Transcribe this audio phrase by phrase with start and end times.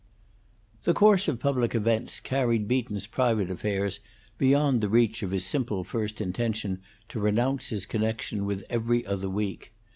[0.81, 3.99] The course of public events carried Beaton's private affairs
[4.39, 9.29] beyond the reach of his simple first intention to renounce his connection with 'Every Other
[9.29, 9.71] Week.'